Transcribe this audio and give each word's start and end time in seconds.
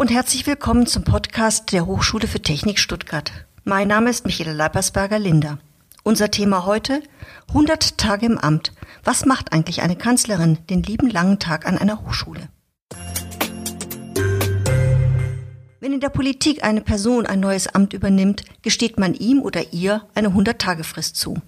Und 0.00 0.10
herzlich 0.10 0.46
willkommen 0.46 0.86
zum 0.86 1.04
Podcast 1.04 1.72
der 1.72 1.84
Hochschule 1.84 2.26
für 2.26 2.40
Technik 2.40 2.78
Stuttgart. 2.78 3.32
Mein 3.64 3.86
Name 3.86 4.08
ist 4.08 4.24
Michaela 4.24 4.52
Leipersberger-Linder. 4.52 5.58
Unser 6.04 6.30
Thema 6.30 6.64
heute 6.64 7.02
100 7.48 7.98
Tage 7.98 8.24
im 8.24 8.38
Amt. 8.38 8.72
Was 9.04 9.26
macht 9.26 9.52
eigentlich 9.52 9.82
eine 9.82 9.96
Kanzlerin 9.96 10.56
den 10.70 10.82
lieben 10.82 11.10
langen 11.10 11.38
Tag 11.38 11.66
an 11.66 11.76
einer 11.76 12.00
Hochschule? 12.00 12.48
Wenn 15.80 15.92
in 15.92 16.00
der 16.00 16.08
Politik 16.08 16.64
eine 16.64 16.80
Person 16.80 17.26
ein 17.26 17.40
neues 17.40 17.66
Amt 17.66 17.92
übernimmt, 17.92 18.44
gesteht 18.62 18.98
man 18.98 19.12
ihm 19.12 19.42
oder 19.42 19.74
ihr 19.74 20.08
eine 20.14 20.28
100-Tage-Frist 20.28 21.14
zu. 21.14 21.42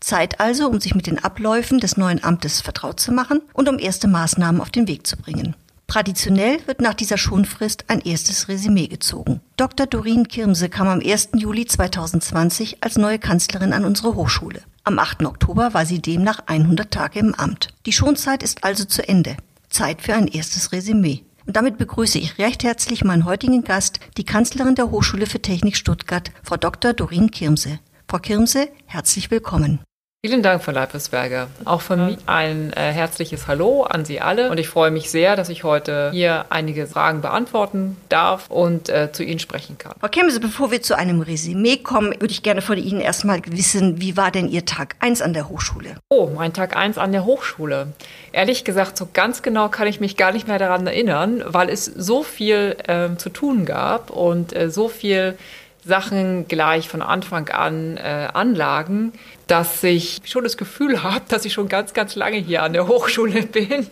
Zeit 0.00 0.40
also, 0.40 0.66
um 0.66 0.80
sich 0.80 0.94
mit 0.94 1.06
den 1.06 1.22
Abläufen 1.22 1.78
des 1.78 1.98
neuen 1.98 2.24
Amtes 2.24 2.62
vertraut 2.62 3.00
zu 3.00 3.12
machen 3.12 3.42
und 3.52 3.68
um 3.68 3.78
erste 3.78 4.08
Maßnahmen 4.08 4.62
auf 4.62 4.70
den 4.70 4.88
Weg 4.88 5.06
zu 5.06 5.18
bringen. 5.18 5.54
Traditionell 5.88 6.58
wird 6.66 6.82
nach 6.82 6.92
dieser 6.92 7.16
Schonfrist 7.16 7.86
ein 7.88 8.00
erstes 8.00 8.48
Resümee 8.48 8.88
gezogen. 8.88 9.40
Dr. 9.56 9.86
Doreen 9.86 10.28
Kirmse 10.28 10.68
kam 10.68 10.86
am 10.86 11.00
1. 11.00 11.30
Juli 11.34 11.64
2020 11.64 12.84
als 12.84 12.98
neue 12.98 13.18
Kanzlerin 13.18 13.72
an 13.72 13.86
unsere 13.86 14.14
Hochschule. 14.14 14.60
Am 14.84 14.98
8. 14.98 15.24
Oktober 15.24 15.72
war 15.72 15.86
sie 15.86 16.00
demnach 16.00 16.40
100 16.46 16.90
Tage 16.90 17.20
im 17.20 17.34
Amt. 17.34 17.68
Die 17.86 17.94
Schonzeit 17.94 18.42
ist 18.42 18.64
also 18.64 18.84
zu 18.84 19.08
Ende. 19.08 19.38
Zeit 19.70 20.02
für 20.02 20.12
ein 20.12 20.28
erstes 20.28 20.72
Resümee. 20.72 21.22
Und 21.46 21.56
damit 21.56 21.78
begrüße 21.78 22.18
ich 22.18 22.36
recht 22.36 22.64
herzlich 22.64 23.02
meinen 23.02 23.24
heutigen 23.24 23.64
Gast, 23.64 23.98
die 24.18 24.24
Kanzlerin 24.24 24.74
der 24.74 24.90
Hochschule 24.90 25.24
für 25.24 25.40
Technik 25.40 25.76
Stuttgart, 25.76 26.30
Frau 26.42 26.58
Dr. 26.58 26.92
Doreen 26.92 27.30
Kirmse. 27.30 27.80
Frau 28.06 28.18
Kirmse, 28.18 28.68
herzlich 28.84 29.30
willkommen. 29.30 29.80
Vielen 30.26 30.42
Dank, 30.42 30.64
Frau 30.64 30.72
Leipesberger. 30.72 31.46
Auch 31.64 31.80
von 31.80 32.06
mir 32.06 32.18
ein 32.26 32.72
äh, 32.72 32.90
herzliches 32.90 33.46
Hallo 33.46 33.84
an 33.84 34.04
Sie 34.04 34.20
alle. 34.20 34.50
Und 34.50 34.58
ich 34.58 34.68
freue 34.68 34.90
mich 34.90 35.12
sehr, 35.12 35.36
dass 35.36 35.48
ich 35.48 35.62
heute 35.62 36.10
hier 36.10 36.46
einige 36.50 36.88
Fragen 36.88 37.20
beantworten 37.20 37.96
darf 38.08 38.50
und 38.50 38.88
äh, 38.88 39.12
zu 39.12 39.22
Ihnen 39.22 39.38
sprechen 39.38 39.78
kann. 39.78 39.92
Frau 40.00 40.08
Kemse, 40.08 40.40
bevor 40.40 40.72
wir 40.72 40.82
zu 40.82 40.98
einem 40.98 41.20
Resümee 41.20 41.76
kommen, 41.76 42.10
würde 42.18 42.32
ich 42.32 42.42
gerne 42.42 42.62
von 42.62 42.78
Ihnen 42.78 43.00
erstmal 43.00 43.42
wissen, 43.46 44.00
wie 44.00 44.16
war 44.16 44.32
denn 44.32 44.48
Ihr 44.48 44.64
Tag 44.64 44.96
1 44.98 45.22
an 45.22 45.34
der 45.34 45.48
Hochschule? 45.48 45.94
Oh, 46.08 46.28
mein 46.34 46.52
Tag 46.52 46.74
1 46.74 46.98
an 46.98 47.12
der 47.12 47.24
Hochschule. 47.24 47.92
Ehrlich 48.32 48.64
gesagt, 48.64 48.96
so 48.96 49.06
ganz 49.12 49.42
genau 49.42 49.68
kann 49.68 49.86
ich 49.86 50.00
mich 50.00 50.16
gar 50.16 50.32
nicht 50.32 50.48
mehr 50.48 50.58
daran 50.58 50.84
erinnern, 50.84 51.44
weil 51.46 51.68
es 51.68 51.84
so 51.84 52.24
viel 52.24 52.76
äh, 52.88 53.16
zu 53.18 53.30
tun 53.30 53.64
gab 53.64 54.10
und 54.10 54.52
äh, 54.52 54.68
so 54.68 54.88
viel 54.88 55.38
Sachen 55.88 56.46
gleich 56.46 56.88
von 56.88 57.02
Anfang 57.02 57.48
an 57.48 57.96
äh, 57.96 58.28
anlagen, 58.32 59.12
dass 59.48 59.82
ich 59.82 60.20
schon 60.24 60.44
das 60.44 60.56
Gefühl 60.56 61.02
habe, 61.02 61.22
dass 61.28 61.44
ich 61.44 61.52
schon 61.52 61.68
ganz, 61.68 61.94
ganz 61.94 62.14
lange 62.14 62.36
hier 62.36 62.62
an 62.62 62.74
der 62.74 62.86
Hochschule 62.86 63.42
bin. 63.46 63.86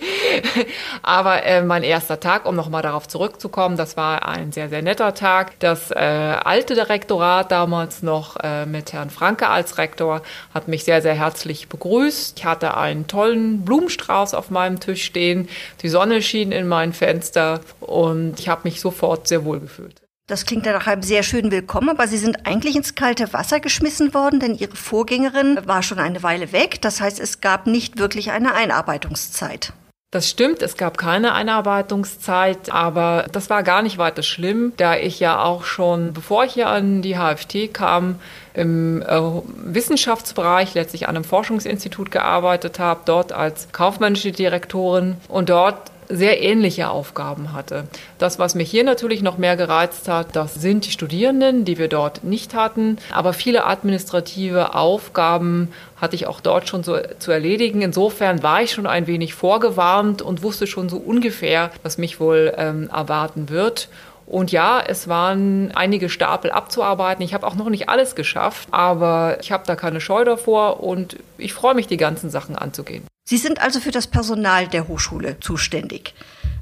Aber 1.02 1.42
äh, 1.44 1.62
mein 1.62 1.82
erster 1.82 2.20
Tag, 2.20 2.46
um 2.46 2.54
nochmal 2.54 2.82
darauf 2.82 3.08
zurückzukommen, 3.08 3.76
das 3.76 3.96
war 3.96 4.28
ein 4.28 4.52
sehr, 4.52 4.68
sehr 4.68 4.82
netter 4.82 5.14
Tag. 5.14 5.58
Das 5.58 5.90
äh, 5.90 5.94
alte 5.96 6.74
Direktorat 6.74 7.50
damals 7.50 8.02
noch 8.02 8.36
äh, 8.42 8.66
mit 8.66 8.92
Herrn 8.92 9.10
Franke 9.10 9.48
als 9.48 9.78
Rektor 9.78 10.22
hat 10.54 10.68
mich 10.68 10.84
sehr, 10.84 11.02
sehr 11.02 11.14
herzlich 11.14 11.68
begrüßt. 11.68 12.38
Ich 12.38 12.44
hatte 12.44 12.76
einen 12.76 13.06
tollen 13.06 13.64
Blumenstrauß 13.64 14.34
auf 14.34 14.50
meinem 14.50 14.78
Tisch 14.78 15.04
stehen. 15.04 15.48
Die 15.82 15.88
Sonne 15.88 16.20
schien 16.20 16.52
in 16.52 16.68
mein 16.68 16.92
Fenster 16.92 17.60
und 17.80 18.38
ich 18.38 18.48
habe 18.48 18.62
mich 18.64 18.80
sofort 18.80 19.26
sehr 19.26 19.44
wohl 19.44 19.60
gefühlt. 19.60 20.05
Das 20.28 20.44
klingt 20.44 20.66
ja 20.66 20.72
nach 20.72 20.88
einem 20.88 21.04
sehr 21.04 21.22
schönen 21.22 21.52
Willkommen, 21.52 21.88
aber 21.88 22.08
Sie 22.08 22.18
sind 22.18 22.48
eigentlich 22.48 22.74
ins 22.74 22.96
kalte 22.96 23.32
Wasser 23.32 23.60
geschmissen 23.60 24.12
worden, 24.12 24.40
denn 24.40 24.56
Ihre 24.56 24.74
Vorgängerin 24.74 25.60
war 25.66 25.84
schon 25.84 26.00
eine 26.00 26.24
Weile 26.24 26.50
weg. 26.50 26.82
Das 26.82 27.00
heißt, 27.00 27.20
es 27.20 27.40
gab 27.40 27.68
nicht 27.68 27.98
wirklich 27.98 28.32
eine 28.32 28.52
Einarbeitungszeit. 28.52 29.72
Das 30.10 30.28
stimmt, 30.28 30.62
es 30.62 30.76
gab 30.76 30.98
keine 30.98 31.32
Einarbeitungszeit, 31.34 32.72
aber 32.72 33.26
das 33.30 33.50
war 33.50 33.62
gar 33.62 33.82
nicht 33.82 33.98
weiter 33.98 34.24
schlimm, 34.24 34.72
da 34.76 34.96
ich 34.96 35.20
ja 35.20 35.40
auch 35.42 35.64
schon, 35.64 36.12
bevor 36.12 36.44
ich 36.44 36.54
hier 36.54 36.68
an 36.68 37.02
die 37.02 37.16
HFT 37.16 37.72
kam, 37.72 38.18
im 38.54 39.02
äh, 39.02 39.20
Wissenschaftsbereich, 39.64 40.74
letztlich 40.74 41.08
an 41.08 41.14
einem 41.14 41.24
Forschungsinstitut 41.24 42.10
gearbeitet 42.10 42.80
habe, 42.80 43.02
dort 43.04 43.30
als 43.32 43.68
kaufmännische 43.70 44.32
Direktorin 44.32 45.18
und 45.28 45.50
dort 45.50 45.92
sehr 46.08 46.42
ähnliche 46.42 46.88
Aufgaben 46.88 47.52
hatte. 47.52 47.84
Das, 48.18 48.38
was 48.38 48.54
mich 48.54 48.70
hier 48.70 48.84
natürlich 48.84 49.22
noch 49.22 49.38
mehr 49.38 49.56
gereizt 49.56 50.08
hat, 50.08 50.34
das 50.34 50.54
sind 50.54 50.86
die 50.86 50.90
Studierenden, 50.90 51.64
die 51.64 51.78
wir 51.78 51.88
dort 51.88 52.24
nicht 52.24 52.54
hatten. 52.54 52.98
Aber 53.12 53.32
viele 53.32 53.66
administrative 53.66 54.74
Aufgaben 54.74 55.72
hatte 55.96 56.16
ich 56.16 56.26
auch 56.26 56.40
dort 56.40 56.68
schon 56.68 56.82
so 56.82 56.98
zu 57.18 57.30
erledigen. 57.30 57.82
Insofern 57.82 58.42
war 58.42 58.62
ich 58.62 58.72
schon 58.72 58.86
ein 58.86 59.06
wenig 59.06 59.34
vorgewarnt 59.34 60.22
und 60.22 60.42
wusste 60.42 60.66
schon 60.66 60.88
so 60.88 60.96
ungefähr, 60.98 61.70
was 61.82 61.98
mich 61.98 62.20
wohl 62.20 62.52
ähm, 62.56 62.88
erwarten 62.92 63.48
wird. 63.48 63.88
Und 64.26 64.50
ja, 64.52 64.82
es 64.84 65.08
waren 65.08 65.70
einige 65.74 66.08
Stapel 66.08 66.50
abzuarbeiten. 66.50 67.24
Ich 67.24 67.32
habe 67.32 67.46
auch 67.46 67.54
noch 67.54 67.68
nicht 67.68 67.88
alles 67.88 68.14
geschafft, 68.14 68.68
aber 68.72 69.38
ich 69.40 69.52
habe 69.52 69.64
da 69.66 69.76
keine 69.76 70.00
Scheu 70.00 70.24
davor 70.24 70.82
und 70.82 71.16
ich 71.38 71.54
freue 71.54 71.74
mich, 71.74 71.86
die 71.86 71.96
ganzen 71.96 72.30
Sachen 72.30 72.56
anzugehen. 72.56 73.04
Sie 73.28 73.38
sind 73.38 73.60
also 73.60 73.80
für 73.80 73.90
das 73.90 74.06
Personal 74.06 74.68
der 74.68 74.88
Hochschule 74.88 75.38
zuständig. 75.40 76.14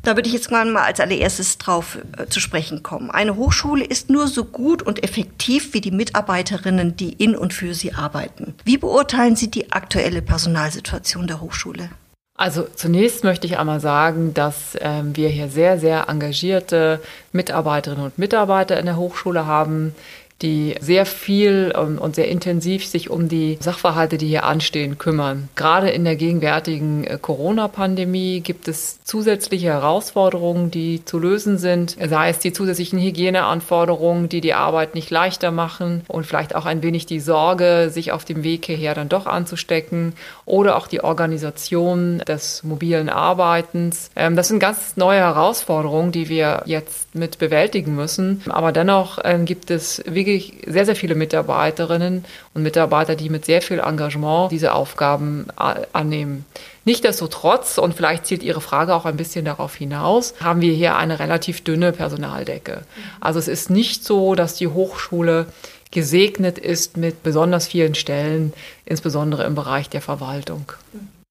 Da 0.03 0.17
würde 0.17 0.29
ich 0.29 0.35
jetzt 0.35 0.51
mal 0.51 0.77
als 0.77 1.01
allererstes 1.01 1.57
drauf 1.57 1.99
äh, 2.19 2.27
zu 2.27 2.39
sprechen 2.39 2.83
kommen. 2.83 3.11
Eine 3.11 3.37
Hochschule 3.37 3.85
ist 3.85 4.11
nur 4.11 4.29
so 4.29 4.45
gut 4.45 4.83
und 4.83 5.03
effektiv 5.03 5.73
wie 5.73 5.81
die 5.81 5.91
Mitarbeiterinnen, 5.91 6.97
die 6.97 7.13
in 7.13 7.35
und 7.35 7.55
für 7.55 7.73
sie 7.73 7.95
arbeiten. 7.95 8.55
Wie 8.65 8.77
beurteilen 8.77 9.35
Sie 9.35 9.51
die 9.51 9.73
aktuelle 9.73 10.21
Personalsituation 10.21 11.27
der 11.27 11.41
Hochschule? 11.41 11.89
Also 12.37 12.67
zunächst 12.75 13.23
möchte 13.23 13.47
ich 13.47 13.59
einmal 13.59 13.79
sagen, 13.79 14.35
dass 14.35 14.77
ähm, 14.81 15.15
wir 15.15 15.29
hier 15.29 15.49
sehr, 15.49 15.79
sehr 15.79 16.09
engagierte 16.09 17.01
Mitarbeiterinnen 17.33 18.05
und 18.05 18.19
Mitarbeiter 18.19 18.79
in 18.79 18.87
der 18.87 18.97
Hochschule 18.97 19.47
haben, 19.47 19.95
die 20.43 20.75
sehr 20.81 21.07
viel 21.07 21.73
ähm, 21.77 21.99
und 21.99 22.17
sehr 22.17 22.29
intensiv 22.29 22.87
sich 22.87 23.09
um 23.09 23.29
die 23.29 23.57
Sachverhalte, 23.61 24.19
die 24.19 24.27
hier 24.27 24.45
anstehen, 24.45 24.99
kümmern. 24.99 25.49
Gerade 25.55 25.91
in 25.91 26.05
der 26.05 26.17
gegenwärtigen 26.17 27.05
äh, 27.05 27.19
Corona-Pandemie 27.21 28.41
gibt 28.41 28.67
es 28.67 29.03
zusätzliche 29.05 29.69
Herausforderungen, 29.69 30.71
die 30.71 31.05
zu 31.05 31.19
lösen 31.19 31.57
sind, 31.57 31.97
sei 32.09 32.31
es 32.31 32.41
die 32.41 32.53
zusätzlichen 32.53 32.99
Hygieneanforderungen, 32.99 34.29
die 34.29 34.41
die 34.41 34.55
Arbeit 34.55 34.95
nicht 34.95 35.11
leichter 35.11 35.53
machen 35.53 36.03
und 36.09 36.27
vielleicht 36.27 36.55
auch 36.55 36.67
ein 36.67 36.83
wenig 36.83 37.07
die 37.07 37.21
Sorge, 37.21 37.91
sich 37.91 38.11
auf 38.11 38.25
dem 38.25 38.43
Weg 38.43 38.67
hierher 38.67 38.95
dann 38.95 39.09
doch 39.09 39.27
anzustecken 39.27 40.15
oder 40.47 40.77
auch 40.77 40.87
die 40.87 41.03
Organisation 41.03 42.19
des 42.19 42.63
mobilen 42.63 43.09
Arbeitens. 43.09 44.11
Ähm, 44.17 44.37
das 44.37 44.49
sind 44.49 44.59
ganz 44.59 44.97
neue 44.97 45.21
Herausforderungen, 45.21 46.13
die 46.13 46.29
wir 46.29 46.63
jetzt 46.67 47.15
mit 47.15 47.39
bewältigen 47.39 47.95
müssen. 47.95 48.43
Aber 48.49 48.73
dennoch 48.73 49.19
ähm, 49.25 49.45
gibt 49.45 49.71
es, 49.71 50.03
wirklich 50.07 50.55
sehr, 50.67 50.85
sehr 50.85 50.97
viele 50.97 51.15
Mitarbeiterinnen 51.15 52.25
und 52.53 52.63
Mitarbeiter, 52.63 53.17
die 53.17 53.31
mit 53.31 53.45
sehr 53.45 53.63
viel 53.63 53.79
Engagement 53.79 54.53
diese 54.53 54.73
Aufgaben 54.73 55.47
annehmen. 55.57 56.45
Nichtsdestotrotz, 56.85 57.79
und 57.79 57.95
vielleicht 57.95 58.27
zielt 58.27 58.43
Ihre 58.43 58.61
Frage 58.61 58.95
auch 58.95 59.07
ein 59.07 59.17
bisschen 59.17 59.45
darauf 59.45 59.75
hinaus, 59.75 60.35
haben 60.41 60.61
wir 60.61 60.75
hier 60.75 60.97
eine 60.97 61.19
relativ 61.19 61.65
dünne 61.65 61.93
Personaldecke. 61.93 62.83
Also 63.21 63.39
es 63.39 63.49
ist 63.49 63.71
nicht 63.71 64.05
so, 64.05 64.35
dass 64.35 64.57
die 64.57 64.69
Hochschule 64.69 65.47
gesegnet 65.95 66.59
ist 66.59 66.99
mit 66.99 67.23
besonders 67.23 67.67
vielen 67.67 67.95
Stellen, 67.95 68.53
insbesondere 68.85 69.45
im 69.45 69.55
Bereich 69.55 69.89
der 69.89 70.03
Verwaltung. 70.03 70.71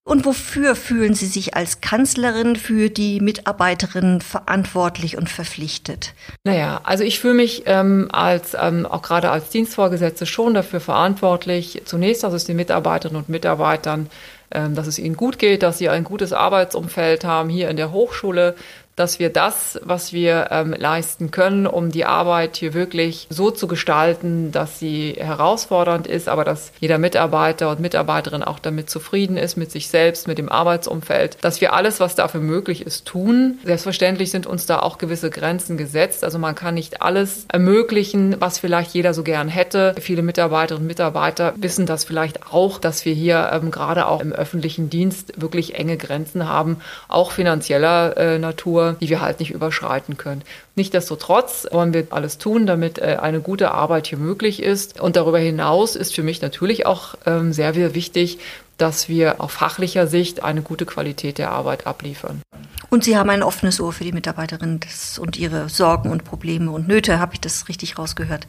Und 0.06 0.26
wofür 0.26 0.76
fühlen 0.76 1.14
Sie 1.14 1.28
sich 1.28 1.56
als 1.56 1.80
Kanzlerin 1.80 2.58
für 2.58 2.90
die 2.90 3.22
Mitarbeiterinnen 3.22 4.20
verantwortlich 4.20 5.16
und 5.18 5.30
verpflichtet? 5.30 6.14
Naja, 6.44 6.82
also 6.84 7.06
ich 7.06 7.20
fühle 7.20 7.36
mich 7.36 7.64
ähm, 7.68 8.10
als 8.12 8.54
ähm, 8.60 8.86
auch 8.86 9.02
gerade 9.02 9.30
als 9.30 9.50
Dienstvorgesetzte 9.50 10.26
schon 10.26 10.56
dafür 10.56 10.82
verantwortlich. 10.82 11.84
Zunächst, 11.86 12.24
dass 12.24 12.34
es 12.34 12.44
den 12.44 12.58
Mitarbeiterinnen 12.58 13.22
und 13.22 13.30
Mitarbeitern 13.30 14.10
ähm, 14.54 14.76
dass 14.76 14.86
es 14.86 15.00
ihnen 15.00 15.18
gut 15.18 15.40
geht, 15.40 15.64
dass 15.64 15.80
sie 15.80 15.90
ein 15.90 16.04
gutes 16.04 16.32
Arbeitsumfeld 16.32 17.26
haben 17.26 17.50
hier 17.50 17.70
in 17.70 17.78
der 17.78 17.92
Hochschule, 17.92 18.56
dass 18.96 19.20
wir 19.20 19.30
das, 19.30 19.80
was 19.84 20.14
wir 20.14 20.48
ähm, 20.52 20.74
leisten 20.78 21.32
können, 21.32 21.66
um 21.66 21.92
die 21.92 22.06
Arbeit 22.06 22.58
hier 22.58 22.74
wirklich 22.74 23.28
so 23.30 23.50
zu 23.50 23.68
gestalten, 23.68 24.52
dass 24.52 24.80
sie 24.80 25.16
herausfordernd 25.18 26.06
ist, 26.06 26.30
aber 26.30 26.44
dass 26.44 26.72
jeder 26.80 27.00
Mitarbeiter 27.00 27.70
und 27.70 27.80
Mitarbeiterin 27.80 28.44
auch 28.44 28.60
damit 28.60 28.90
zufrieden 28.90 29.38
ist, 29.38 29.58
mit 29.58 29.72
sich 29.72 29.88
selbst, 29.88 30.28
mit 30.28 30.38
dem 30.38 30.50
Arbeitsumfeld, 30.50 31.38
dass 31.42 31.60
wir 31.60 31.74
alles, 31.74 32.00
was 32.00 32.16
dafür 32.16 32.42
möglich 32.42 32.86
ist, 32.86 33.06
tun. 33.06 33.60
Selbstverständlich 33.64 34.30
sind 34.30 34.46
uns 34.46 34.66
da 34.66 34.80
auch 34.80 34.98
gewisse 35.00 35.32
Grenzen 35.32 35.78
gesetzt. 35.78 36.24
Also 36.24 36.38
man 36.38 36.54
kann 36.54 36.76
nicht 36.76 37.02
alles 37.02 37.46
ermöglichen, 37.52 38.36
was 38.40 38.60
vielleicht 38.60 38.94
jeder 38.94 39.14
so 39.14 39.24
gern 39.24 39.48
hätte. 39.48 39.96
Viele 40.00 40.22
Mitarbeiterinnen 40.22 40.84
und 40.84 40.88
Mitarbeiter 40.88 41.54
wissen 41.58 41.86
das 41.86 42.04
vielleicht 42.04 42.52
auch, 42.52 42.80
dass 42.80 43.06
wir 43.06 43.14
hier 43.14 43.50
ähm, 43.54 43.72
gerade 43.72 44.08
auch 44.08 44.22
im 44.22 44.34
öffentlichen 44.34 44.90
Dienst 44.90 45.42
wirklich 45.42 45.76
enge 45.76 45.98
Grenzen 45.98 46.48
haben, 46.48 46.78
auch 47.08 47.32
finanzieller 47.32 48.18
äh, 48.18 48.40
Natur 48.40 48.83
Infrastruktur, 48.84 48.98
die 49.00 49.10
wir 49.10 49.22
halt 49.22 49.40
nicht 49.40 49.52
überschreiten 49.52 50.18
können. 50.18 50.44
Nichtsdestotrotz 50.76 51.68
wollen 51.72 51.94
wir 51.94 52.08
alles 52.12 52.38
tun, 52.38 52.66
damit 52.66 53.00
äh, 53.00 53.18
eine 53.22 53.40
gute 53.42 53.72
Arbeit 53.72 54.08
hier 54.08 54.18
möglich 54.18 54.62
ist. 54.62 55.00
Und 55.00 55.16
darüber 55.16 55.40
hinaus 55.40 55.96
ist 55.96 56.14
für 56.14 56.24
mich 56.24 56.42
natürlich 56.42 56.86
auch 56.86 57.16
ähm, 57.26 57.54
sehr, 57.54 57.74
sehr 57.74 57.96
wichtig, 57.96 58.40
dass 58.78 59.08
wir 59.08 59.40
auf 59.40 59.52
fachlicher 59.52 60.08
Sicht 60.08 60.44
eine 60.44 60.62
gute 60.62 60.86
Qualität 60.86 61.38
der 61.38 61.52
Arbeit 61.52 61.86
abliefern. 61.86 62.42
Und 62.90 63.04
Sie 63.04 63.18
haben 63.18 63.30
ein 63.30 63.44
offenes 63.44 63.80
Ohr 63.80 63.94
für 63.94 64.04
die 64.04 64.12
Mitarbeiterinnen 64.12 64.80
und 65.20 65.38
ihre 65.38 65.70
Sorgen 65.70 66.12
und 66.12 66.24
Probleme 66.24 66.72
und 66.72 66.88
Nöte. 66.88 67.20
Habe 67.20 67.34
ich 67.34 67.42
das 67.42 67.68
richtig 67.68 67.98
rausgehört? 67.98 68.48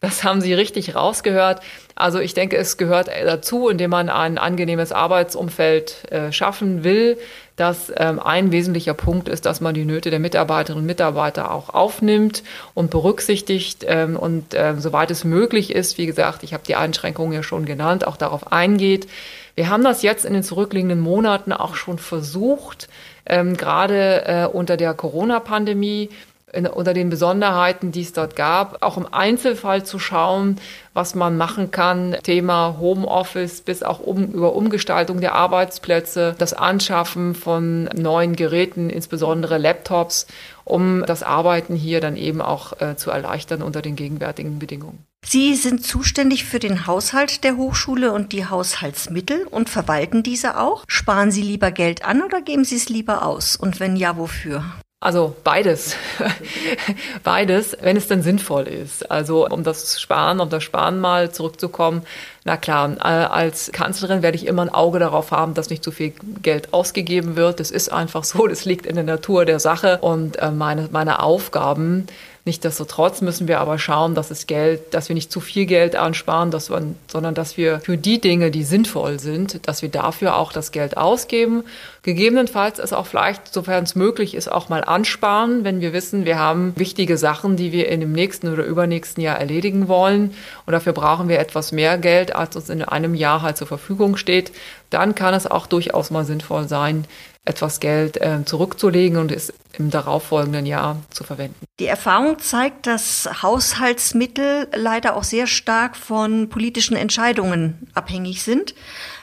Das 0.00 0.22
haben 0.22 0.40
Sie 0.40 0.54
richtig 0.54 0.94
rausgehört. 0.94 1.60
Also 1.96 2.20
ich 2.20 2.32
denke, 2.32 2.56
es 2.56 2.76
gehört 2.76 3.08
dazu, 3.08 3.68
indem 3.68 3.90
man 3.90 4.08
ein 4.08 4.38
angenehmes 4.38 4.92
Arbeitsumfeld 4.92 6.12
äh, 6.12 6.30
schaffen 6.30 6.84
will, 6.84 7.18
dass 7.56 7.92
ähm, 7.96 8.20
ein 8.20 8.52
wesentlicher 8.52 8.94
Punkt 8.94 9.28
ist, 9.28 9.44
dass 9.44 9.60
man 9.60 9.74
die 9.74 9.84
Nöte 9.84 10.10
der 10.10 10.20
Mitarbeiterinnen 10.20 10.84
und 10.84 10.86
Mitarbeiter 10.86 11.50
auch 11.50 11.70
aufnimmt 11.70 12.44
und 12.74 12.90
berücksichtigt 12.90 13.84
ähm, 13.88 14.16
und 14.16 14.54
äh, 14.54 14.74
soweit 14.78 15.10
es 15.10 15.24
möglich 15.24 15.74
ist, 15.74 15.98
wie 15.98 16.06
gesagt, 16.06 16.44
ich 16.44 16.54
habe 16.54 16.62
die 16.64 16.76
Einschränkungen 16.76 17.32
ja 17.32 17.42
schon 17.42 17.64
genannt, 17.64 18.06
auch 18.06 18.16
darauf 18.16 18.52
eingeht. 18.52 19.08
Wir 19.56 19.68
haben 19.68 19.82
das 19.82 20.02
jetzt 20.02 20.24
in 20.24 20.34
den 20.34 20.44
zurückliegenden 20.44 21.00
Monaten 21.00 21.52
auch 21.52 21.74
schon 21.74 21.98
versucht, 21.98 22.88
ähm, 23.26 23.56
gerade 23.56 24.24
äh, 24.24 24.46
unter 24.46 24.76
der 24.76 24.94
Corona-Pandemie 24.94 26.10
in, 26.52 26.66
unter 26.66 26.94
den 26.94 27.10
Besonderheiten, 27.10 27.92
die 27.92 28.02
es 28.02 28.12
dort 28.12 28.36
gab, 28.36 28.82
auch 28.82 28.96
im 28.96 29.06
Einzelfall 29.12 29.84
zu 29.84 29.98
schauen, 29.98 30.56
was 30.94 31.14
man 31.14 31.36
machen 31.36 31.70
kann. 31.70 32.16
Thema 32.22 32.76
Homeoffice 32.78 33.60
bis 33.60 33.82
auch 33.82 34.00
um, 34.00 34.32
über 34.32 34.54
Umgestaltung 34.54 35.20
der 35.20 35.34
Arbeitsplätze, 35.34 36.34
das 36.38 36.54
Anschaffen 36.54 37.34
von 37.34 37.84
neuen 37.94 38.36
Geräten, 38.36 38.90
insbesondere 38.90 39.58
Laptops, 39.58 40.26
um 40.64 41.04
das 41.06 41.22
Arbeiten 41.22 41.74
hier 41.74 42.00
dann 42.00 42.16
eben 42.16 42.40
auch 42.40 42.80
äh, 42.80 42.96
zu 42.96 43.10
erleichtern 43.10 43.62
unter 43.62 43.82
den 43.82 43.96
gegenwärtigen 43.96 44.58
Bedingungen. 44.58 45.04
Sie 45.24 45.56
sind 45.56 45.84
zuständig 45.84 46.44
für 46.44 46.58
den 46.58 46.86
Haushalt 46.86 47.44
der 47.44 47.56
Hochschule 47.56 48.12
und 48.12 48.32
die 48.32 48.46
Haushaltsmittel 48.46 49.46
und 49.50 49.68
verwalten 49.68 50.22
diese 50.22 50.58
auch. 50.58 50.84
Sparen 50.86 51.30
Sie 51.30 51.42
lieber 51.42 51.70
Geld 51.70 52.04
an 52.04 52.22
oder 52.22 52.40
geben 52.40 52.64
Sie 52.64 52.76
es 52.76 52.88
lieber 52.88 53.24
aus? 53.24 53.56
Und 53.56 53.80
wenn 53.80 53.96
ja, 53.96 54.16
wofür? 54.16 54.64
Also 55.00 55.36
beides. 55.44 55.94
beides, 57.22 57.76
wenn 57.80 57.96
es 57.96 58.08
denn 58.08 58.22
sinnvoll 58.22 58.66
ist. 58.66 59.08
Also 59.08 59.46
um 59.46 59.62
das 59.62 60.00
Sparen, 60.00 60.40
um 60.40 60.50
das 60.50 60.64
Sparen 60.64 60.98
mal 60.98 61.30
zurückzukommen. 61.30 62.02
Na 62.44 62.56
klar, 62.56 62.96
äh, 62.98 63.02
als 63.02 63.70
Kanzlerin 63.70 64.22
werde 64.22 64.36
ich 64.36 64.46
immer 64.46 64.62
ein 64.62 64.74
Auge 64.74 64.98
darauf 64.98 65.30
haben, 65.30 65.54
dass 65.54 65.70
nicht 65.70 65.84
zu 65.84 65.92
viel 65.92 66.14
Geld 66.42 66.74
ausgegeben 66.74 67.36
wird. 67.36 67.60
Das 67.60 67.70
ist 67.70 67.92
einfach 67.92 68.24
so, 68.24 68.48
das 68.48 68.64
liegt 68.64 68.86
in 68.86 68.96
der 68.96 69.04
Natur 69.04 69.44
der 69.44 69.60
Sache. 69.60 69.98
Und 69.98 70.36
äh, 70.40 70.50
meine, 70.50 70.88
meine 70.90 71.22
Aufgaben 71.22 72.08
Nichtsdestotrotz 72.48 73.20
müssen 73.20 73.46
wir 73.46 73.60
aber 73.60 73.78
schauen, 73.78 74.14
dass 74.14 74.28
das 74.28 74.46
Geld, 74.46 74.94
dass 74.94 75.10
wir 75.10 75.14
nicht 75.14 75.30
zu 75.30 75.38
viel 75.38 75.66
Geld 75.66 75.96
ansparen, 75.96 76.50
dass 76.50 76.70
wir, 76.70 76.82
sondern 77.06 77.34
dass 77.34 77.58
wir 77.58 77.80
für 77.80 77.98
die 77.98 78.22
Dinge, 78.22 78.50
die 78.50 78.64
sinnvoll 78.64 79.20
sind, 79.20 79.68
dass 79.68 79.82
wir 79.82 79.90
dafür 79.90 80.34
auch 80.34 80.50
das 80.50 80.72
Geld 80.72 80.96
ausgeben. 80.96 81.62
Gegebenenfalls 82.04 82.78
ist 82.78 82.94
auch 82.94 83.04
vielleicht, 83.04 83.52
sofern 83.52 83.84
es 83.84 83.96
möglich 83.96 84.34
ist, 84.34 84.50
auch 84.50 84.70
mal 84.70 84.82
ansparen, 84.82 85.62
wenn 85.62 85.82
wir 85.82 85.92
wissen, 85.92 86.24
wir 86.24 86.38
haben 86.38 86.72
wichtige 86.76 87.18
Sachen, 87.18 87.56
die 87.56 87.70
wir 87.70 87.90
in 87.90 88.00
dem 88.00 88.12
nächsten 88.12 88.50
oder 88.50 88.64
übernächsten 88.64 89.22
Jahr 89.22 89.38
erledigen 89.38 89.86
wollen. 89.86 90.32
Und 90.64 90.72
dafür 90.72 90.94
brauchen 90.94 91.28
wir 91.28 91.40
etwas 91.40 91.70
mehr 91.70 91.98
Geld, 91.98 92.34
als 92.34 92.56
uns 92.56 92.70
in 92.70 92.82
einem 92.82 93.14
Jahr 93.14 93.42
halt 93.42 93.58
zur 93.58 93.66
Verfügung 93.66 94.16
steht. 94.16 94.52
Dann 94.88 95.14
kann 95.14 95.34
es 95.34 95.46
auch 95.46 95.66
durchaus 95.66 96.10
mal 96.10 96.24
sinnvoll 96.24 96.66
sein, 96.66 97.04
etwas 97.48 97.80
Geld 97.80 98.20
äh, 98.20 98.44
zurückzulegen 98.44 99.18
und 99.18 99.32
es 99.32 99.52
im 99.78 99.90
darauffolgenden 99.90 100.66
Jahr 100.66 101.00
zu 101.10 101.24
verwenden. 101.24 101.54
Die 101.78 101.86
Erfahrung 101.86 102.38
zeigt, 102.38 102.86
dass 102.86 103.28
Haushaltsmittel 103.42 104.68
leider 104.74 105.16
auch 105.16 105.24
sehr 105.24 105.46
stark 105.46 105.96
von 105.96 106.48
politischen 106.48 106.96
Entscheidungen 106.96 107.88
abhängig 107.94 108.42
sind. 108.42 108.74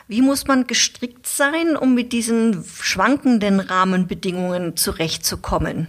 Wie 0.07 0.22
muss 0.22 0.48
man 0.48 0.68
gestrickt 0.68 1.27
sein, 1.27 1.75
um 1.75 1.94
mit 1.94 2.13
diesen 2.13 2.63
schwankenden 2.63 3.60
Rahmenbedingungen 3.60 4.77
zurechtzukommen? 4.77 5.88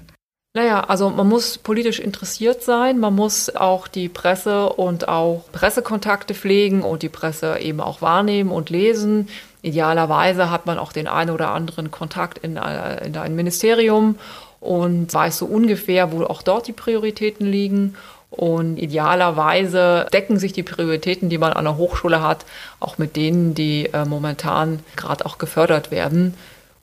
Naja, 0.55 0.81
also 0.85 1.11
man 1.11 1.29
muss 1.29 1.59
politisch 1.59 2.01
interessiert 2.01 2.63
sein, 2.63 2.99
man 2.99 3.15
muss 3.15 3.55
auch 3.55 3.89
die 3.89 4.09
Presse 4.09 4.71
und 4.71 5.07
auch 5.07 5.45
Pressekontakte 5.53 6.33
pflegen 6.33 6.81
und 6.81 7.03
die 7.03 7.11
Presse 7.11 7.59
eben 7.59 7.83
auch 7.83 8.01
wahrnehmen 8.01 8.51
und 8.51 8.71
lesen. 8.71 9.29
Idealerweise 9.63 10.51
hat 10.51 10.67
man 10.67 10.79
auch 10.79 10.93
den 10.93 11.09
einen 11.09 11.31
oder 11.31 11.51
anderen 11.51 11.91
Kontakt 11.91 12.39
in, 12.39 12.57
äh, 12.57 13.07
in 13.07 13.17
ein 13.17 13.35
Ministerium 13.35 14.17
und 14.61 15.13
weiß 15.13 15.39
so 15.39 15.47
ungefähr, 15.47 16.13
wo 16.13 16.25
auch 16.25 16.43
dort 16.43 16.67
die 16.67 16.73
Prioritäten 16.73 17.47
liegen. 17.47 17.95
Und 18.31 18.77
idealerweise 18.77 20.07
decken 20.13 20.39
sich 20.39 20.53
die 20.53 20.63
Prioritäten, 20.63 21.29
die 21.29 21.39
man 21.39 21.53
an 21.53 21.65
der 21.65 21.77
Hochschule 21.77 22.23
hat, 22.23 22.45
auch 22.81 22.99
mit 22.99 23.17
denen, 23.17 23.55
die 23.55 23.87
äh, 23.93 24.05
momentan 24.05 24.81
gerade 24.97 25.25
auch 25.25 25.39
gefördert 25.39 25.91
werden. 25.91 26.35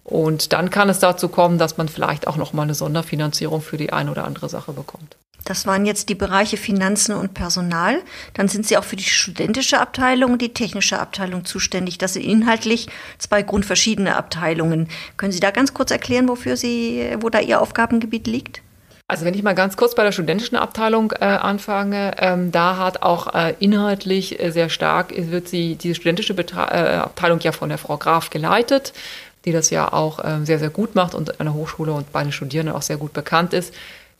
Und 0.03 0.51
dann 0.53 0.69
kann 0.69 0.89
es 0.89 0.99
dazu 0.99 1.29
kommen, 1.29 1.57
dass 1.57 1.77
man 1.77 1.87
vielleicht 1.87 2.27
auch 2.27 2.37
noch 2.37 2.53
mal 2.53 2.63
eine 2.63 2.73
Sonderfinanzierung 2.73 3.61
für 3.61 3.77
die 3.77 3.93
eine 3.93 4.11
oder 4.11 4.25
andere 4.25 4.49
Sache 4.49 4.73
bekommt. 4.73 5.15
Das 5.45 5.67
waren 5.67 5.85
jetzt 5.85 6.09
die 6.09 6.15
Bereiche 6.15 6.57
Finanzen 6.57 7.13
und 7.15 7.33
Personal. 7.33 8.01
Dann 8.33 8.47
sind 8.47 8.65
Sie 8.65 8.77
auch 8.77 8.83
für 8.83 8.95
die 8.95 9.03
studentische 9.03 9.79
Abteilung 9.79 10.33
und 10.33 10.41
die 10.41 10.53
technische 10.53 10.99
Abteilung 10.99 11.45
zuständig. 11.45 11.97
Das 11.97 12.13
sind 12.13 12.23
inhaltlich 12.23 12.87
zwei 13.17 13.41
grundverschiedene 13.41 14.15
Abteilungen. 14.15 14.87
Können 15.17 15.31
Sie 15.31 15.41
da 15.41 15.51
ganz 15.51 15.73
kurz 15.73 15.91
erklären, 15.91 16.29
wofür 16.29 16.55
Sie, 16.55 17.15
wo 17.19 17.29
da 17.29 17.39
Ihr 17.39 17.61
Aufgabengebiet 17.61 18.27
liegt? 18.27 18.61
Also 19.07 19.25
wenn 19.25 19.33
ich 19.33 19.43
mal 19.43 19.53
ganz 19.53 19.75
kurz 19.75 19.95
bei 19.95 20.03
der 20.03 20.13
studentischen 20.13 20.57
Abteilung 20.57 21.11
äh, 21.11 21.25
anfange, 21.25 22.13
ähm, 22.19 22.51
da 22.51 22.77
hat 22.77 23.03
auch 23.03 23.35
äh, 23.35 23.53
inhaltlich 23.59 24.41
äh, 24.41 24.49
sehr 24.51 24.69
stark, 24.69 25.13
wird 25.15 25.49
sie, 25.49 25.75
diese 25.75 25.95
studentische 25.95 26.33
Betra 26.33 26.67
äh, 26.71 26.95
Abteilung 26.95 27.39
ja 27.41 27.51
von 27.51 27.67
der 27.67 27.77
Frau 27.77 27.97
Graf 27.97 28.29
geleitet, 28.29 28.93
die 29.43 29.51
das 29.51 29.69
ja 29.71 29.91
auch 29.91 30.23
sehr, 30.45 30.57
sehr 30.57 30.69
gut 30.69 30.95
macht 30.95 31.13
und 31.13 31.41
an 31.41 31.47
der 31.47 31.53
Hochschule 31.53 31.91
und 31.91 32.13
bei 32.13 32.23
den 32.23 32.31
Studierenden 32.31 32.73
auch 32.73 32.81
sehr 32.81 32.95
gut 32.95 33.11
bekannt 33.11 33.51
ist. 33.51 33.73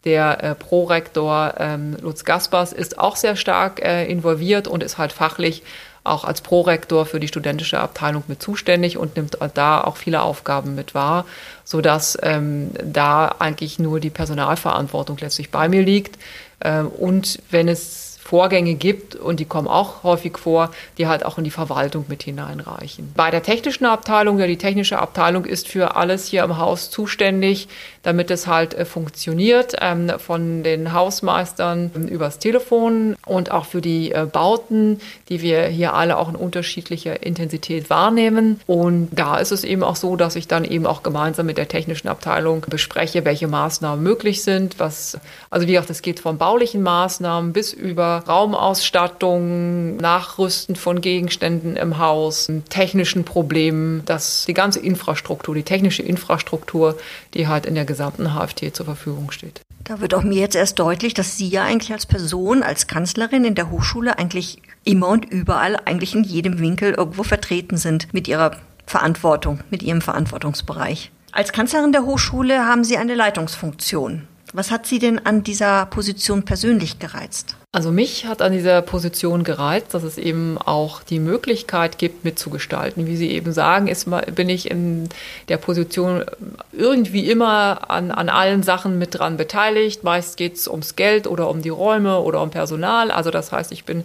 Der 0.06 0.44
äh, 0.44 0.56
Prorektor 0.56 1.54
ähm, 1.58 1.96
Lutz 2.02 2.26
Gaspers 2.26 2.74
ist 2.74 3.00
auch 3.00 3.16
sehr 3.16 3.36
stark 3.36 3.82
äh, 3.82 4.06
involviert 4.06 4.68
und 4.68 4.84
ist 4.84 4.98
halt 4.98 5.14
fachlich 5.14 5.64
auch 6.04 6.26
als 6.26 6.42
Prorektor 6.42 7.06
für 7.06 7.20
die 7.20 7.30
studentische 7.30 7.80
Abteilung 7.80 8.24
mit 8.28 8.42
zuständig 8.42 8.98
und 8.98 9.16
nimmt 9.16 9.38
da 9.54 9.82
auch 9.82 9.96
viele 9.96 10.22
Aufgaben 10.22 10.76
mit 10.76 10.94
wahr, 10.94 11.26
sodass 11.64 12.18
ähm, 12.22 12.72
da 12.84 13.36
eigentlich 13.40 13.80
nur 13.80 14.02
die 14.02 14.10
Personalverantwortung 14.10 15.18
letztlich 15.20 15.50
bei 15.50 15.70
mir 15.70 15.82
liegt. 15.82 16.20
Ähm, 16.62 16.88
und 16.88 17.40
wenn 17.50 17.70
es 17.70 18.13
Vorgänge 18.24 18.76
gibt 18.76 19.16
und 19.16 19.42
die 19.42 19.46
kommen 19.46 19.68
auch 19.68 20.04
häufig 20.04 20.38
vor, 20.38 20.72
die 20.98 21.08
halt 21.08 21.26
auch 21.26 21.38
in 21.38 21.44
die 21.44 21.52
Verwaltung 21.52 22.06
mit 22.08 22.24
hineinreichen. 22.24 23.12
Bei 23.16 23.32
der 23.32 23.44
technischen 23.44 23.86
Abteilung, 23.86 24.40
ja, 24.40 24.48
die 24.48 24.58
technische 24.58 24.98
Abteilung 24.98 25.44
ist 25.44 25.68
für 25.68 25.98
alles 25.98 26.28
hier 26.28 26.46
im 26.46 26.58
Haus 26.58 26.90
zuständig, 26.90 27.68
damit 28.02 28.32
es 28.32 28.48
halt 28.48 28.74
äh, 28.76 28.86
funktioniert, 28.86 29.76
ähm, 29.82 30.10
von 30.20 30.64
den 30.64 30.94
Hausmeistern 30.94 31.92
ähm, 31.96 32.08
übers 32.08 32.40
Telefon 32.40 33.18
und 33.26 33.52
auch 33.52 33.66
für 33.66 33.82
die 33.82 34.14
äh, 34.14 34.26
Bauten, 34.26 35.02
die 35.28 35.42
wir 35.42 35.66
hier 35.66 35.94
alle 35.94 36.18
auch 36.18 36.30
in 36.30 36.36
unterschiedlicher 36.38 37.24
Intensität 37.24 37.90
wahrnehmen. 37.90 38.62
Und 38.68 39.10
da 39.12 39.38
ist 39.38 39.52
es 39.52 39.66
eben 39.66 39.84
auch 39.84 39.98
so, 39.98 40.16
dass 40.16 40.38
ich 40.38 40.48
dann 40.48 40.64
eben 40.64 40.86
auch 40.86 41.04
gemeinsam 41.04 41.46
mit 41.46 41.58
der 41.58 41.68
technischen 41.68 42.08
Abteilung 42.08 42.66
bespreche, 42.70 43.26
welche 43.26 43.48
Maßnahmen 43.48 44.02
möglich 44.02 44.44
sind, 44.44 44.80
was, 44.80 45.20
also 45.50 45.68
wie 45.68 45.74
gesagt, 45.74 45.90
es 45.90 46.02
geht 46.02 46.22
von 46.22 46.38
baulichen 46.38 46.84
Maßnahmen 46.84 47.52
bis 47.52 47.74
über 47.74 48.13
Raumausstattung, 48.20 49.98
Nachrüsten 49.98 50.76
von 50.76 51.02
Gegenständen 51.02 51.76
im 51.76 51.98
Haus, 51.98 52.52
technischen 52.70 53.24
Problemen, 53.24 54.04
dass 54.06 54.46
die 54.46 54.54
ganze 54.54 54.80
Infrastruktur, 54.80 55.56
die 55.56 55.64
technische 55.64 56.04
Infrastruktur, 56.04 56.98
die 57.34 57.48
halt 57.48 57.66
in 57.66 57.76
der 57.76 57.86
gesamten 57.86 58.34
HFT 58.34 58.76
zur 58.76 58.86
Verfügung 58.86 59.32
steht. 59.32 59.62
Da 59.84 60.00
wird 60.00 60.14
auch 60.14 60.24
mir 60.24 60.40
jetzt 60.40 60.56
erst 60.56 60.80
deutlich, 60.80 61.14
dass 61.14 61.38
Sie 61.38 61.50
ja 61.50 61.64
eigentlich 61.64 61.92
als 61.92 62.06
Person, 62.06 62.64
als 62.64 62.88
Kanzlerin 62.88 63.44
in 63.44 63.56
der 63.56 63.70
Hochschule 63.70 64.18
eigentlich 64.18 64.62
immer 64.86 65.10
und 65.10 65.26
überall, 65.26 65.78
eigentlich 65.86 66.16
in 66.16 66.24
jedem 66.24 66.60
Winkel 66.60 66.94
irgendwo 66.94 67.24
vertreten 67.24 67.78
sind 67.78 68.14
mit 68.14 68.30
Ihrer 68.30 68.52
Verantwortung, 68.86 69.60
mit 69.70 69.84
Ihrem 69.84 70.02
Verantwortungsbereich. 70.02 71.12
Als 71.34 71.52
Kanzlerin 71.52 71.92
der 71.92 72.06
Hochschule 72.06 72.66
haben 72.66 72.84
Sie 72.84 72.96
eine 72.96 73.16
Leitungsfunktion. 73.16 74.28
Was 74.54 74.70
hat 74.70 74.86
Sie 74.86 75.00
denn 75.00 75.18
an 75.26 75.44
dieser 75.44 75.88
Position 75.88 76.46
persönlich 76.46 77.00
gereizt? 77.00 77.56
Also 77.72 77.90
mich 77.90 78.28
hat 78.28 78.44
an 78.44 78.52
dieser 78.52 78.84
Position 78.84 79.44
gereizt, 79.44 79.96
dass 79.96 80.04
es 80.04 80.20
eben 80.20 80.60
auch 80.60 81.02
die 81.02 81.18
Möglichkeit 81.18 81.98
gibt, 81.98 82.24
mitzugestalten. 82.24 83.08
Wie 83.08 83.18
Sie 83.18 83.32
eben 83.32 83.52
sagen, 83.52 83.88
ist, 83.88 84.08
bin 84.36 84.48
ich 84.48 84.70
in 84.70 85.10
der 85.50 85.58
Position 85.58 86.24
irgendwie 86.72 87.28
immer 87.32 87.90
an, 87.90 88.12
an 88.12 88.30
allen 88.30 88.62
Sachen 88.62 89.00
mit 89.00 89.18
dran 89.18 89.38
beteiligt. 89.38 90.04
Meist 90.04 90.38
geht 90.38 90.54
es 90.54 90.68
ums 90.68 90.96
Geld 90.96 91.26
oder 91.26 91.50
um 91.50 91.64
die 91.64 91.70
Räume 91.70 92.20
oder 92.20 92.44
um 92.44 92.52
Personal. 92.52 93.10
Also 93.10 93.32
das 93.32 93.52
heißt, 93.52 93.72
ich 93.72 93.86
bin 93.86 94.04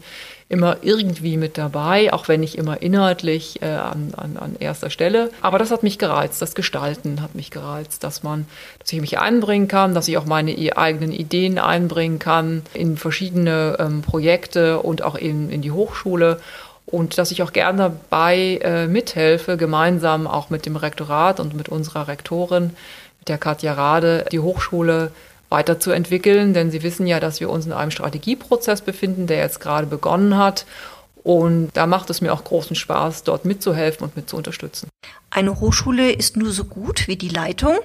immer 0.49 0.79
irgendwie 0.81 1.37
mit 1.37 1.59
dabei, 1.59 2.13
auch 2.13 2.29
wenn 2.29 2.41
nicht 2.41 2.57
immer 2.57 2.81
inhaltlich 2.81 3.61
äh, 3.61 3.67
an, 3.67 4.15
an, 4.17 4.37
an 4.39 4.57
erster 4.59 4.89
Stelle. 4.89 5.31
Aber 5.43 5.59
das 5.59 5.71
hat 5.71 5.83
mich 5.83 5.99
gereizt, 5.99 6.41
das 6.41 6.55
Gestalten 6.55 7.21
hat 7.21 7.35
mich 7.35 7.51
gereizt, 7.51 8.03
dass 8.03 8.23
man, 8.23 8.47
dass 8.79 8.93
ich 8.93 9.01
mich 9.01 9.19
einbringen 9.19 9.69
kann, 9.69 9.95
dass 9.95 10.09
ich 10.09 10.17
auch 10.17 10.25
meine 10.25 10.57
eigenen 10.77 11.13
Ideen 11.13 11.59
einbringen 11.59 12.19
kann 12.19 12.63
in 12.73 12.97
verschiedene 12.97 13.77
ähm, 13.79 14.01
Projekte 14.01 14.81
und 14.81 15.03
auch 15.03 15.17
in, 15.17 15.51
in 15.51 15.61
die 15.61 15.73
Hochschule 15.73 16.41
und 16.87 17.19
dass 17.19 17.31
ich 17.31 17.43
auch 17.43 17.53
gerne 17.53 17.79
dabei 17.79 18.59
äh, 18.63 18.87
mithelfe, 18.87 19.59
gemeinsam 19.59 20.27
auch 20.27 20.49
mit 20.49 20.65
dem 20.65 20.77
Rektorat 20.77 21.41
und 21.41 21.55
mit 21.55 21.69
unserer 21.69 22.09
Rektorin, 22.09 22.71
mit 23.19 23.29
der 23.29 23.37
Katja 23.37 23.75
Rade, 23.75 24.25
die 24.33 24.41
Hochschule 24.41 25.13
weiterzuentwickeln, 25.49 26.55
denn 26.55 26.71
Sie 26.71 26.83
wissen 26.83 27.07
ja, 27.07 27.21
dass 27.21 27.41
wir 27.41 27.51
uns 27.51 27.67
in 27.67 27.73
einem 27.73 27.91
Strategieprozess 27.91 28.83
befinden, 28.83 29.27
der 29.27 29.39
jetzt 29.39 29.61
gerade 29.61 29.87
begonnen 29.87 30.37
hat. 30.37 30.67
Und 31.25 31.71
da 31.75 31.87
macht 31.87 32.11
es 32.11 32.21
mir 32.21 32.33
auch 32.33 32.45
großen 32.45 32.77
Spaß, 32.77 33.25
dort 33.25 33.45
mitzuhelfen 33.45 34.05
und 34.05 34.17
mit 34.17 34.29
zu 34.29 34.37
unterstützen. 34.37 34.89
Eine 35.31 35.61
Hochschule 35.61 36.13
ist 36.13 36.37
nur 36.37 36.53
so 36.53 36.65
gut 36.65 37.09
wie 37.09 37.17
die 37.17 37.29
Leitung. 37.29 37.77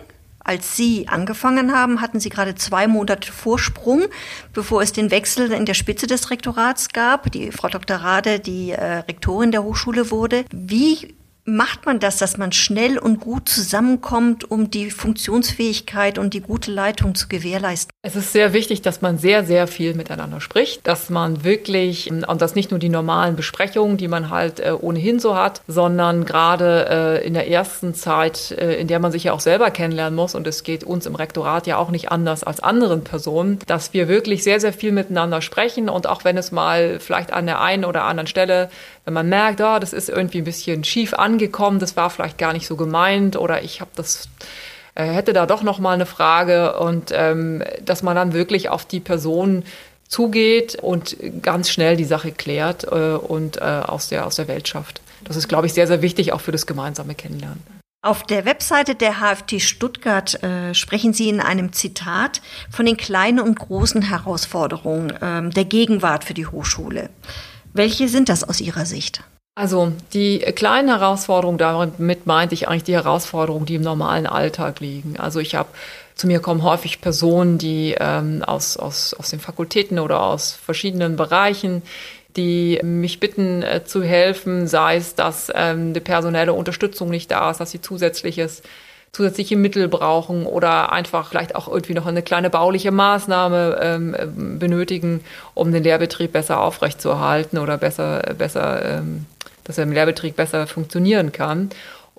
Als 0.45 0.75
Sie 0.75 1.07
angefangen 1.07 1.73
haben, 1.73 2.01
hatten 2.01 2.19
Sie 2.19 2.29
gerade 2.29 2.55
zwei 2.55 2.87
Monate 2.87 3.31
Vorsprung, 3.31 4.03
bevor 4.51 4.81
es 4.81 4.91
den 4.91 5.09
Wechsel 5.09 5.51
in 5.53 5.65
der 5.65 5.73
Spitze 5.73 6.05
des 6.05 6.31
Rektorats 6.31 6.89
gab. 6.89 7.31
Die 7.31 7.51
Frau 7.51 7.69
Dr. 7.69 7.97
Rade, 7.97 8.39
die 8.39 8.71
äh, 8.71 8.97
Rektorin 8.99 9.51
der 9.51 9.63
Hochschule 9.63 10.11
wurde. 10.11 10.43
Wie 10.51 11.15
macht 11.45 11.85
man 11.85 11.99
das, 11.99 12.17
dass 12.17 12.37
man 12.37 12.51
schnell 12.51 12.97
und 12.97 13.19
gut 13.19 13.49
zusammenkommt, 13.49 14.49
um 14.49 14.71
die 14.71 14.91
Funktionsfähigkeit 14.91 16.17
und 16.17 16.33
die 16.33 16.41
gute 16.41 16.71
Leitung 16.71 17.15
zu 17.15 17.27
gewährleisten? 17.27 17.91
Es 18.01 18.15
ist 18.15 18.31
sehr 18.31 18.53
wichtig, 18.53 18.81
dass 18.81 19.01
man 19.01 19.17
sehr, 19.17 19.43
sehr 19.43 19.67
viel 19.67 19.93
miteinander 19.93 20.39
spricht, 20.39 20.87
dass 20.87 21.09
man 21.09 21.43
wirklich, 21.43 22.09
und 22.11 22.41
das 22.41 22.55
nicht 22.55 22.71
nur 22.71 22.79
die 22.79 22.89
normalen 22.89 23.35
Besprechungen, 23.35 23.97
die 23.97 24.07
man 24.07 24.29
halt 24.29 24.59
äh, 24.59 24.71
ohnehin 24.71 25.19
so 25.19 25.35
hat, 25.35 25.61
sondern 25.67 26.25
gerade 26.25 27.19
äh, 27.21 27.27
in 27.27 27.33
der 27.33 27.49
ersten 27.49 27.93
Zeit, 27.93 28.51
äh, 28.51 28.75
in 28.75 28.87
der 28.87 28.99
man 28.99 29.11
sich 29.11 29.25
ja 29.25 29.33
auch 29.33 29.41
selber 29.41 29.69
kennenlernen 29.71 30.15
muss, 30.15 30.35
und 30.35 30.47
es 30.47 30.63
geht 30.63 30.83
uns 30.83 31.05
im 31.05 31.15
Rektorat 31.15 31.67
ja 31.67 31.77
auch 31.77 31.91
nicht 31.91 32.11
anders 32.11 32.43
als 32.43 32.61
anderen 32.61 33.03
Personen, 33.03 33.59
dass 33.67 33.93
wir 33.93 34.07
wirklich 34.07 34.43
sehr, 34.43 34.59
sehr 34.59 34.73
viel 34.73 34.93
miteinander 34.93 35.41
sprechen 35.41 35.89
und 35.89 36.07
auch 36.07 36.23
wenn 36.23 36.37
es 36.37 36.51
mal 36.51 36.99
vielleicht 36.99 37.33
an 37.33 37.45
der 37.45 37.59
einen 37.59 37.83
oder 37.83 38.03
anderen 38.03 38.27
Stelle, 38.27 38.69
wenn 39.05 39.13
man 39.13 39.27
merkt, 39.27 39.61
oh, 39.61 39.79
das 39.79 39.93
ist 39.93 40.09
irgendwie 40.09 40.39
ein 40.39 40.45
bisschen 40.45 40.83
schief 40.83 41.13
angekommen, 41.13 41.79
das 41.79 41.95
war 41.97 42.09
vielleicht 42.09 42.37
gar 42.37 42.53
nicht 42.53 42.67
so 42.67 42.75
gemeint 42.75 43.35
oder 43.35 43.63
ich 43.63 43.81
habe 43.81 43.91
das 43.95 44.29
äh, 44.95 45.05
hätte 45.05 45.33
da 45.33 45.45
doch 45.45 45.63
noch 45.63 45.79
mal 45.79 45.93
eine 45.93 46.05
Frage 46.05 46.77
und 46.79 47.11
ähm, 47.13 47.63
dass 47.83 48.03
man 48.03 48.15
dann 48.15 48.33
wirklich 48.33 48.69
auf 48.69 48.85
die 48.85 48.99
Person 48.99 49.63
zugeht 50.07 50.75
und 50.75 51.17
ganz 51.41 51.69
schnell 51.69 51.97
die 51.97 52.03
Sache 52.03 52.31
klärt 52.31 52.83
äh, 52.83 53.15
und 53.15 53.57
äh, 53.57 53.61
aus, 53.61 54.09
der, 54.09 54.27
aus 54.27 54.35
der 54.35 54.47
Welt 54.47 54.67
schafft. 54.67 55.01
Das 55.23 55.35
ist, 55.35 55.47
glaube 55.47 55.65
ich, 55.65 55.73
sehr, 55.73 55.87
sehr 55.87 56.01
wichtig 56.01 56.33
auch 56.33 56.41
für 56.41 56.51
das 56.51 56.67
gemeinsame 56.67 57.15
Kennenlernen. 57.15 57.63
Auf 58.03 58.23
der 58.23 58.43
Webseite 58.43 58.95
der 58.95 59.21
HFT 59.21 59.61
Stuttgart 59.61 60.43
äh, 60.43 60.73
sprechen 60.73 61.13
Sie 61.13 61.29
in 61.29 61.39
einem 61.39 61.71
Zitat 61.71 62.41
von 62.69 62.85
den 62.85 62.97
kleinen 62.97 63.39
und 63.39 63.57
großen 63.57 64.01
Herausforderungen 64.01 65.09
äh, 65.09 65.49
der 65.49 65.65
Gegenwart 65.65 66.25
für 66.25 66.33
die 66.33 66.45
Hochschule. 66.45 67.09
Welche 67.73 68.07
sind 68.07 68.29
das 68.29 68.43
aus 68.43 68.61
Ihrer 68.61 68.85
Sicht? 68.85 69.23
Also 69.55 69.91
die 70.13 70.39
kleinen 70.39 70.89
Herausforderungen, 70.89 71.59
damit 71.59 72.25
meinte 72.25 72.55
ich 72.55 72.67
eigentlich 72.67 72.83
die 72.83 72.93
Herausforderungen, 72.93 73.67
die 73.67 73.75
im 73.75 73.83
normalen 73.83 74.25
Alltag 74.25 74.79
liegen. 74.79 75.19
Also 75.19 75.39
ich 75.39 75.53
habe 75.53 75.69
zu 76.15 76.27
mir 76.27 76.39
kommen 76.39 76.63
häufig 76.63 77.01
Personen, 77.01 77.57
die 77.57 77.95
ähm, 77.99 78.43
aus, 78.43 78.77
aus, 78.77 79.13
aus 79.13 79.29
den 79.29 79.39
Fakultäten 79.39 79.99
oder 79.99 80.21
aus 80.23 80.53
verschiedenen 80.53 81.15
Bereichen, 81.15 81.83
die 82.35 82.79
mich 82.83 83.19
bitten 83.19 83.61
äh, 83.61 83.83
zu 83.85 84.03
helfen, 84.03 84.67
sei 84.67 84.97
es, 84.97 85.15
dass 85.15 85.51
ähm, 85.53 85.93
die 85.93 85.99
personelle 85.99 86.53
Unterstützung 86.53 87.09
nicht 87.09 87.29
da 87.29 87.51
ist, 87.51 87.59
dass 87.59 87.71
sie 87.71 87.81
zusätzliches 87.81 88.63
zusätzliche 89.13 89.55
Mittel 89.55 89.87
brauchen 89.87 90.47
oder 90.47 90.91
einfach 90.91 91.29
vielleicht 91.29 91.55
auch 91.55 91.67
irgendwie 91.67 91.93
noch 91.93 92.07
eine 92.07 92.23
kleine 92.23 92.49
bauliche 92.49 92.91
Maßnahme 92.91 93.77
ähm, 93.79 94.57
benötigen, 94.59 95.21
um 95.53 95.71
den 95.71 95.83
Lehrbetrieb 95.83 96.33
besser 96.33 96.59
aufrechtzuerhalten 96.59 97.59
oder 97.59 97.77
besser, 97.77 98.21
besser 98.37 98.83
ähm, 98.83 99.27
dass 99.63 99.77
er 99.77 99.83
im 99.83 99.91
Lehrbetrieb 99.91 100.35
besser 100.35 100.65
funktionieren 100.65 101.31
kann. 101.31 101.69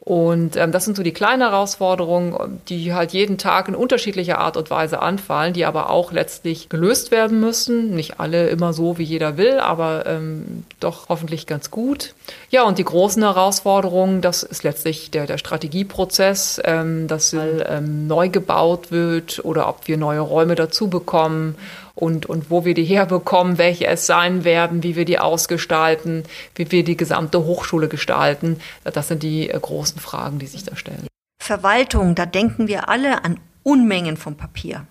Und 0.05 0.57
ähm, 0.57 0.71
das 0.71 0.85
sind 0.85 0.99
so 0.99 1.03
die 1.03 1.13
kleinen 1.13 1.41
Herausforderungen, 1.41 2.61
die 2.69 2.93
halt 2.93 3.13
jeden 3.13 3.39
Tag 3.39 3.69
in 3.69 3.75
unterschiedlicher 3.75 4.39
Art 4.39 4.59
und 4.59 4.71
Weise 4.71 5.01
anfallen, 5.01 5.55
die 5.55 5.65
aber 5.65 5.89
auch 5.89 6.13
letztlich 6.13 6.69
gelöst 6.69 7.11
werden 7.11 7.41
müssen. 7.41 7.95
Nicht 7.95 8.21
alle 8.21 8.49
immer 8.49 8.75
so, 8.75 8.99
wie 8.99 9.03
jeder 9.03 9.39
will, 9.39 9.59
aber 9.59 10.05
ähm, 10.05 10.65
doch 10.79 11.09
hoffentlich 11.09 11.47
ganz 11.47 11.71
gut. 11.71 12.15
Ja, 12.51 12.65
und 12.65 12.77
die 12.77 12.85
großen 12.85 13.23
Herausforderungen, 13.23 14.21
das 14.21 14.43
ist 14.43 14.63
letztlich 14.63 15.11
der, 15.11 15.27
der 15.27 15.39
Strategieprozess, 15.39 16.61
ähm, 16.65 17.09
dass 17.09 17.33
ähm, 17.33 18.07
neu 18.07 18.29
gebaut 18.29 18.93
wird 18.93 19.43
oder 19.43 19.71
ob 19.71 19.89
wir 19.89 19.97
neue 19.97 20.21
Räume 20.21 20.55
dazu 20.55 20.89
bekommen 20.89 21.57
und, 21.95 22.27
und 22.27 22.51
wo 22.51 22.65
wir 22.65 22.75
die 22.75 22.85
herbekommen, 22.85 23.59
welche 23.59 23.87
es 23.87 24.07
sein 24.07 24.45
werden, 24.45 24.83
wie 24.83 24.97
wir 24.97 25.05
die 25.05 25.19
ausgestalten, 25.19 26.25
wie 26.55 26.71
wir 26.71 26.85
die 26.85 26.97
gesamte 26.97 27.45
Hochschule 27.45 27.89
gestalten. 27.89 28.59
Das 28.85 29.09
sind 29.09 29.23
die 29.23 29.49
äh, 29.49 29.59
großen 29.59 30.01
Fragen, 30.01 30.39
die 30.39 30.47
sich 30.47 30.65
da 30.65 30.77
stellen. 30.77 31.07
Verwaltung, 31.43 32.15
da 32.15 32.27
denken 32.27 32.69
wir 32.69 32.89
alle 32.89 33.25
an 33.25 33.39
Unmengen 33.63 34.17
von 34.17 34.37
Papier. 34.37 34.87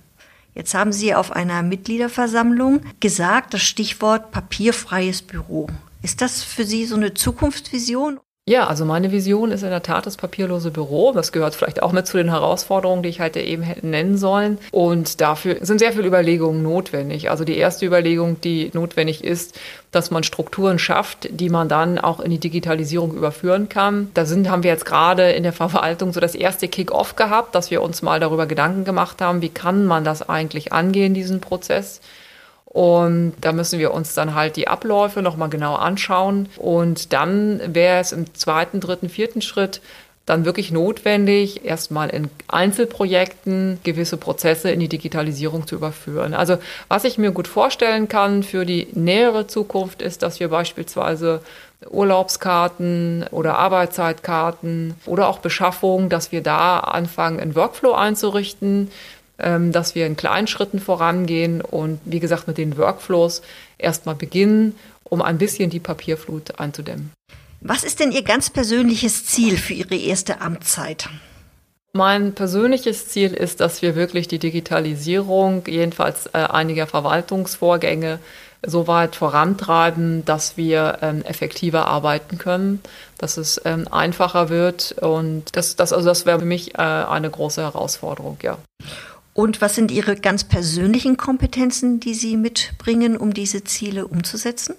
Jetzt 0.55 0.75
haben 0.75 0.93
Sie 0.93 1.15
auf 1.15 1.31
einer 1.31 1.63
Mitgliederversammlung 1.63 2.81
gesagt, 2.99 3.55
das 3.55 3.63
Stichwort 3.63 4.31
papierfreies 4.31 5.23
Büro. 5.23 5.67
Ist 6.03 6.21
das 6.21 6.43
für 6.43 6.63
Sie 6.63 6.85
so 6.85 6.95
eine 6.95 7.13
Zukunftsvision? 7.13 8.19
Ja, 8.45 8.67
also 8.67 8.83
meine 8.83 9.13
Vision 9.13 9.51
ist 9.51 9.63
in 9.63 9.69
der 9.69 9.83
Tat 9.83 10.05
das 10.05 10.17
papierlose 10.17 10.69
Büro. 10.69 11.13
Das 11.13 11.31
gehört 11.31 11.55
vielleicht 11.55 11.81
auch 11.81 11.93
mit 11.93 12.05
zu 12.05 12.17
den 12.17 12.29
Herausforderungen, 12.29 13.01
die 13.01 13.07
ich 13.07 13.21
heute 13.21 13.39
eben 13.39 13.63
hätte 13.63 13.87
nennen 13.87 14.17
sollen. 14.17 14.57
Und 14.71 15.21
dafür 15.21 15.59
sind 15.61 15.79
sehr 15.79 15.93
viele 15.93 16.07
Überlegungen 16.07 16.61
notwendig. 16.61 17.29
Also 17.29 17.45
die 17.45 17.55
erste 17.55 17.85
Überlegung, 17.85 18.41
die 18.41 18.69
notwendig 18.73 19.23
ist, 19.23 19.57
dass 19.91 20.11
man 20.11 20.23
Strukturen 20.25 20.77
schafft, 20.77 21.29
die 21.31 21.47
man 21.47 21.69
dann 21.69 21.99
auch 21.99 22.19
in 22.19 22.31
die 22.31 22.37
Digitalisierung 22.37 23.15
überführen 23.15 23.69
kann. 23.69 24.11
Da 24.13 24.25
sind, 24.25 24.49
haben 24.49 24.63
wir 24.63 24.71
jetzt 24.71 24.85
gerade 24.85 25.31
in 25.31 25.43
der 25.43 25.53
Verwaltung 25.53 26.11
so 26.11 26.19
das 26.19 26.35
erste 26.35 26.67
Kick-off 26.67 27.15
gehabt, 27.15 27.55
dass 27.55 27.71
wir 27.71 27.81
uns 27.81 28.01
mal 28.01 28.19
darüber 28.19 28.45
Gedanken 28.45 28.83
gemacht 28.83 29.21
haben, 29.21 29.41
wie 29.41 29.49
kann 29.49 29.85
man 29.85 30.03
das 30.03 30.27
eigentlich 30.27 30.73
angehen, 30.73 31.13
diesen 31.13 31.39
Prozess. 31.39 32.01
Und 32.73 33.33
da 33.39 33.51
müssen 33.51 33.77
wir 33.77 33.93
uns 33.93 34.15
dann 34.15 34.33
halt 34.33 34.55
die 34.55 34.67
Abläufe 34.67 35.21
nochmal 35.21 35.49
genau 35.49 35.75
anschauen. 35.75 36.49
Und 36.57 37.13
dann 37.13 37.61
wäre 37.73 38.01
es 38.01 38.11
im 38.11 38.33
zweiten, 38.33 38.79
dritten, 38.79 39.09
vierten 39.09 39.41
Schritt 39.41 39.79
dann 40.25 40.45
wirklich 40.45 40.71
notwendig, 40.71 41.65
erstmal 41.65 42.09
in 42.09 42.29
Einzelprojekten 42.47 43.79
gewisse 43.83 44.15
Prozesse 44.15 44.71
in 44.71 44.79
die 44.79 44.87
Digitalisierung 44.87 45.67
zu 45.67 45.75
überführen. 45.75 46.33
Also 46.33 46.57
was 46.87 47.03
ich 47.03 47.17
mir 47.17 47.31
gut 47.31 47.47
vorstellen 47.47 48.07
kann 48.07 48.41
für 48.41 48.65
die 48.65 48.87
nähere 48.93 49.47
Zukunft 49.47 50.01
ist, 50.01 50.23
dass 50.23 50.39
wir 50.39 50.47
beispielsweise 50.47 51.41
Urlaubskarten 51.89 53.25
oder 53.31 53.57
Arbeitszeitkarten 53.57 54.95
oder 55.05 55.27
auch 55.27 55.39
Beschaffung, 55.39 56.07
dass 56.07 56.31
wir 56.31 56.41
da 56.41 56.79
anfangen, 56.79 57.41
einen 57.41 57.55
Workflow 57.55 57.91
einzurichten, 57.91 58.91
dass 59.43 59.95
wir 59.95 60.05
in 60.05 60.15
kleinen 60.15 60.47
Schritten 60.47 60.79
vorangehen 60.79 61.61
und 61.61 61.99
wie 62.05 62.19
gesagt 62.19 62.47
mit 62.47 62.57
den 62.57 62.77
Workflows 62.77 63.41
erstmal 63.77 64.15
beginnen, 64.15 64.75
um 65.03 65.21
ein 65.21 65.37
bisschen 65.37 65.69
die 65.69 65.79
Papierflut 65.79 66.59
einzudämmen. 66.59 67.11
Was 67.61 67.83
ist 67.83 67.99
denn 67.99 68.11
Ihr 68.11 68.23
ganz 68.23 68.49
persönliches 68.49 69.25
Ziel 69.25 69.57
für 69.57 69.73
Ihre 69.73 69.95
erste 69.95 70.41
Amtszeit? 70.41 71.09
Mein 71.93 72.33
persönliches 72.33 73.07
Ziel 73.07 73.33
ist, 73.33 73.59
dass 73.59 73.81
wir 73.83 73.95
wirklich 73.95 74.27
die 74.27 74.39
Digitalisierung, 74.39 75.63
jedenfalls 75.67 76.25
äh, 76.33 76.39
einiger 76.39 76.87
Verwaltungsvorgänge, 76.87 78.19
so 78.65 78.87
weit 78.87 79.15
vorantreiben, 79.15 80.25
dass 80.25 80.57
wir 80.57 80.97
ähm, 81.01 81.21
effektiver 81.23 81.85
arbeiten 81.87 82.37
können, 82.37 82.81
dass 83.17 83.37
es 83.37 83.61
ähm, 83.65 83.87
einfacher 83.91 84.49
wird 84.49 84.95
und 85.01 85.55
das, 85.55 85.75
das, 85.75 85.93
also 85.93 86.07
das 86.07 86.25
wäre 86.25 86.39
für 86.39 86.45
mich 86.45 86.75
äh, 86.75 86.81
eine 86.81 87.29
große 87.29 87.61
Herausforderung, 87.61 88.37
ja. 88.41 88.57
Und 89.33 89.61
was 89.61 89.75
sind 89.75 89.91
Ihre 89.91 90.15
ganz 90.15 90.43
persönlichen 90.43 91.17
Kompetenzen, 91.17 91.99
die 91.99 92.13
Sie 92.13 92.37
mitbringen, 92.37 93.17
um 93.17 93.33
diese 93.33 93.63
Ziele 93.63 94.07
umzusetzen? 94.07 94.75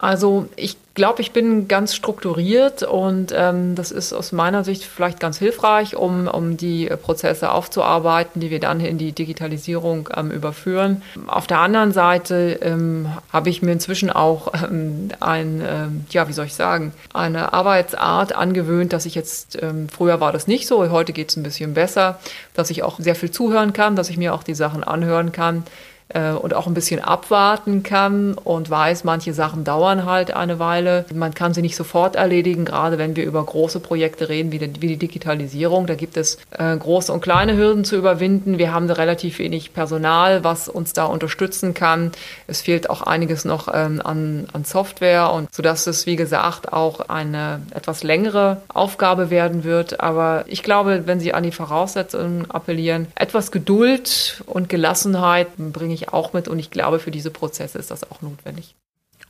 Also 0.00 0.48
ich 0.56 0.78
glaube, 0.94 1.20
ich 1.20 1.32
bin 1.32 1.68
ganz 1.68 1.94
strukturiert 1.94 2.82
und 2.82 3.34
ähm, 3.36 3.74
das 3.74 3.90
ist 3.90 4.14
aus 4.14 4.32
meiner 4.32 4.64
Sicht 4.64 4.82
vielleicht 4.82 5.20
ganz 5.20 5.38
hilfreich, 5.38 5.94
um, 5.94 6.26
um 6.26 6.56
die 6.56 6.86
Prozesse 6.86 7.52
aufzuarbeiten, 7.52 8.40
die 8.40 8.48
wir 8.48 8.60
dann 8.60 8.80
in 8.80 8.96
die 8.96 9.12
Digitalisierung 9.12 10.08
ähm, 10.16 10.30
überführen. 10.30 11.02
Auf 11.26 11.46
der 11.46 11.58
anderen 11.58 11.92
Seite 11.92 12.58
ähm, 12.62 13.10
habe 13.30 13.50
ich 13.50 13.60
mir 13.60 13.72
inzwischen 13.72 14.08
auch 14.08 14.52
ähm, 14.54 15.10
ein, 15.20 15.62
ähm, 15.66 16.06
ja, 16.10 16.28
wie 16.28 16.32
soll 16.32 16.46
ich 16.46 16.54
sagen, 16.54 16.94
eine 17.12 17.52
Arbeitsart 17.52 18.34
angewöhnt, 18.34 18.94
dass 18.94 19.04
ich 19.04 19.14
jetzt, 19.14 19.62
ähm, 19.62 19.90
früher 19.90 20.18
war 20.18 20.32
das 20.32 20.46
nicht 20.46 20.66
so, 20.66 20.90
heute 20.90 21.12
geht 21.12 21.28
es 21.28 21.36
ein 21.36 21.42
bisschen 21.42 21.74
besser, 21.74 22.18
dass 22.54 22.70
ich 22.70 22.82
auch 22.82 22.98
sehr 22.98 23.14
viel 23.14 23.30
zuhören 23.30 23.74
kann, 23.74 23.96
dass 23.96 24.08
ich 24.08 24.16
mir 24.16 24.32
auch 24.32 24.44
die 24.44 24.54
Sachen 24.54 24.82
anhören 24.82 25.30
kann 25.30 25.64
äh, 26.10 26.32
und 26.32 26.54
auch 26.54 26.66
ein 26.66 26.74
bisschen 26.74 27.00
abwarten 27.00 27.82
kann 27.82 28.34
und 28.34 28.70
weiß, 28.70 29.04
manche 29.04 29.32
Sachen 29.34 29.64
dauern 29.64 30.04
halt 30.04 30.34
eine 30.34 30.58
Weile. 30.58 31.04
Man 31.14 31.34
kann 31.34 31.54
sie 31.54 31.62
nicht 31.62 31.76
sofort 31.76 32.16
erledigen, 32.16 32.64
gerade 32.64 32.98
wenn 32.98 33.16
wir 33.16 33.24
über 33.24 33.44
große 33.44 33.80
Projekte 33.80 34.28
reden, 34.28 34.52
wie 34.52 34.58
die, 34.58 34.82
wie 34.82 34.88
die 34.88 34.96
Digitalisierung. 34.96 35.86
Da 35.86 35.94
gibt 35.94 36.16
es 36.16 36.38
äh, 36.50 36.76
große 36.76 37.12
und 37.12 37.20
kleine 37.20 37.56
Hürden 37.56 37.84
zu 37.84 37.96
überwinden. 37.96 38.58
Wir 38.58 38.72
haben 38.72 38.90
relativ 38.90 39.38
wenig 39.38 39.72
Personal, 39.72 40.44
was 40.44 40.68
uns 40.68 40.92
da 40.92 41.04
unterstützen 41.04 41.74
kann. 41.74 42.12
Es 42.46 42.62
fehlt 42.62 42.90
auch 42.90 43.02
einiges 43.02 43.44
noch 43.44 43.68
ähm, 43.72 44.00
an, 44.04 44.46
an 44.52 44.64
Software 44.64 45.32
und 45.32 45.52
sodass 45.54 45.86
es, 45.86 46.06
wie 46.06 46.16
gesagt, 46.16 46.72
auch 46.72 47.00
eine 47.08 47.60
etwas 47.74 48.02
längere 48.02 48.62
Aufgabe 48.68 49.30
werden 49.30 49.64
wird. 49.64 50.00
Aber 50.00 50.44
ich 50.46 50.62
glaube, 50.62 51.02
wenn 51.06 51.20
Sie 51.20 51.32
an 51.34 51.42
die 51.42 51.52
Voraussetzungen 51.52 52.50
appellieren, 52.50 53.06
etwas 53.14 53.50
Geduld 53.50 54.42
und 54.46 54.68
Gelassenheit 54.68 55.48
bringe 55.56 55.94
ich 55.94 55.99
ich 56.00 56.12
auch 56.12 56.32
mit 56.32 56.48
und 56.48 56.58
ich 56.58 56.70
glaube, 56.70 56.98
für 56.98 57.10
diese 57.10 57.30
Prozesse 57.30 57.78
ist 57.78 57.90
das 57.90 58.10
auch 58.10 58.22
notwendig. 58.22 58.74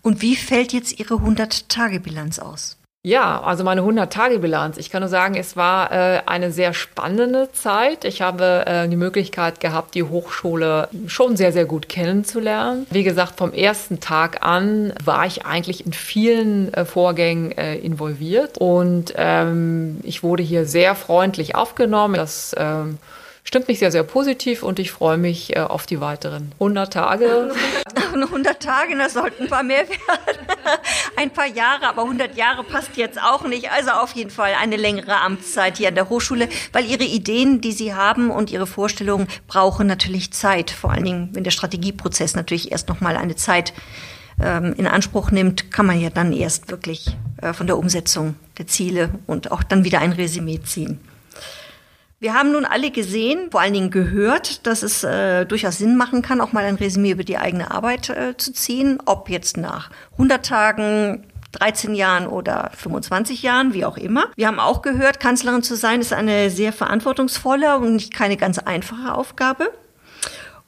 Und 0.02 0.22
wie 0.22 0.36
fällt 0.36 0.72
jetzt 0.72 0.98
Ihre 0.98 1.14
100-Tage-Bilanz 1.14 2.38
aus? 2.38 2.76
Ja, 3.02 3.40
also 3.40 3.64
meine 3.64 3.80
100-Tage-Bilanz. 3.80 4.76
Ich 4.76 4.90
kann 4.90 5.00
nur 5.00 5.08
sagen, 5.08 5.34
es 5.34 5.56
war 5.56 5.90
äh, 5.90 6.20
eine 6.26 6.52
sehr 6.52 6.74
spannende 6.74 7.50
Zeit. 7.50 8.04
Ich 8.04 8.20
habe 8.20 8.66
äh, 8.66 8.88
die 8.88 8.96
Möglichkeit 8.96 9.58
gehabt, 9.60 9.94
die 9.94 10.02
Hochschule 10.02 10.88
schon 11.06 11.34
sehr, 11.34 11.50
sehr 11.52 11.64
gut 11.64 11.88
kennenzulernen. 11.88 12.86
Wie 12.90 13.02
gesagt, 13.02 13.38
vom 13.38 13.54
ersten 13.54 14.00
Tag 14.00 14.44
an 14.44 14.92
war 15.02 15.24
ich 15.24 15.46
eigentlich 15.46 15.86
in 15.86 15.94
vielen 15.94 16.74
äh, 16.74 16.84
Vorgängen 16.84 17.52
äh, 17.52 17.76
involviert 17.76 18.58
und 18.58 19.14
ähm, 19.16 20.00
ich 20.02 20.22
wurde 20.22 20.42
hier 20.42 20.66
sehr 20.66 20.94
freundlich 20.94 21.54
aufgenommen. 21.54 22.16
Das 22.16 22.54
ähm, 22.58 22.98
stimmt 23.44 23.68
mich 23.68 23.78
sehr, 23.78 23.90
sehr 23.90 24.02
positiv 24.02 24.62
und 24.62 24.78
ich 24.78 24.90
freue 24.90 25.16
mich 25.16 25.56
äh, 25.56 25.60
auf 25.60 25.86
die 25.86 26.00
weiteren 26.00 26.52
100 26.54 26.92
Tage. 26.92 27.52
100 28.12 28.60
Tage, 28.60 28.96
das 28.96 29.14
sollten 29.14 29.44
ein 29.44 29.48
paar 29.48 29.62
mehr 29.62 29.88
werden. 29.88 30.46
ein 31.16 31.30
paar 31.30 31.46
Jahre, 31.46 31.88
aber 31.88 32.02
100 32.02 32.36
Jahre 32.36 32.64
passt 32.64 32.96
jetzt 32.96 33.20
auch 33.20 33.46
nicht. 33.46 33.70
Also 33.70 33.90
auf 33.90 34.12
jeden 34.12 34.30
Fall 34.30 34.52
eine 34.60 34.76
längere 34.76 35.16
Amtszeit 35.20 35.78
hier 35.78 35.88
an 35.88 35.94
der 35.94 36.08
Hochschule, 36.08 36.48
weil 36.72 36.84
Ihre 36.84 37.04
Ideen, 37.04 37.60
die 37.60 37.72
Sie 37.72 37.94
haben 37.94 38.30
und 38.30 38.50
Ihre 38.50 38.66
Vorstellungen 38.66 39.28
brauchen 39.46 39.86
natürlich 39.86 40.32
Zeit. 40.32 40.70
Vor 40.70 40.92
allen 40.92 41.04
Dingen, 41.04 41.28
wenn 41.32 41.44
der 41.44 41.50
Strategieprozess 41.50 42.34
natürlich 42.34 42.72
erst 42.72 42.88
noch 42.88 43.00
mal 43.00 43.16
eine 43.16 43.36
Zeit 43.36 43.72
ähm, 44.42 44.74
in 44.76 44.86
Anspruch 44.86 45.30
nimmt, 45.30 45.70
kann 45.70 45.86
man 45.86 46.00
ja 46.00 46.10
dann 46.10 46.32
erst 46.32 46.70
wirklich 46.70 47.16
äh, 47.42 47.52
von 47.52 47.66
der 47.66 47.78
Umsetzung 47.78 48.34
der 48.58 48.66
Ziele 48.66 49.10
und 49.26 49.52
auch 49.52 49.62
dann 49.62 49.84
wieder 49.84 50.00
ein 50.00 50.12
Resümee 50.12 50.60
ziehen. 50.62 51.00
Wir 52.22 52.34
haben 52.34 52.52
nun 52.52 52.66
alle 52.66 52.90
gesehen, 52.90 53.50
vor 53.50 53.62
allen 53.62 53.72
Dingen 53.72 53.90
gehört, 53.90 54.66
dass 54.66 54.82
es 54.82 55.02
äh, 55.04 55.46
durchaus 55.46 55.78
Sinn 55.78 55.96
machen 55.96 56.20
kann, 56.20 56.42
auch 56.42 56.52
mal 56.52 56.64
ein 56.64 56.74
Resümee 56.74 57.12
über 57.12 57.24
die 57.24 57.38
eigene 57.38 57.70
Arbeit 57.70 58.10
äh, 58.10 58.36
zu 58.36 58.52
ziehen, 58.52 58.98
ob 59.06 59.30
jetzt 59.30 59.56
nach 59.56 59.90
100 60.12 60.44
Tagen, 60.44 61.24
13 61.52 61.94
Jahren 61.94 62.26
oder 62.26 62.72
25 62.76 63.42
Jahren, 63.42 63.72
wie 63.72 63.86
auch 63.86 63.96
immer. 63.96 64.26
Wir 64.36 64.48
haben 64.48 64.60
auch 64.60 64.82
gehört, 64.82 65.18
Kanzlerin 65.18 65.62
zu 65.62 65.76
sein 65.76 66.02
ist 66.02 66.12
eine 66.12 66.50
sehr 66.50 66.74
verantwortungsvolle 66.74 67.78
und 67.78 67.94
nicht 67.94 68.12
keine 68.12 68.36
ganz 68.36 68.58
einfache 68.58 69.14
Aufgabe. 69.14 69.72